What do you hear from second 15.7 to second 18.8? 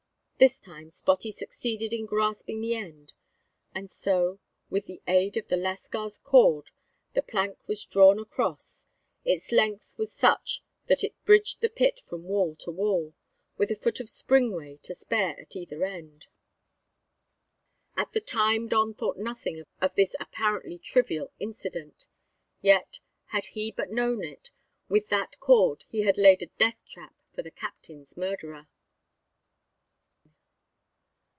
end. At the time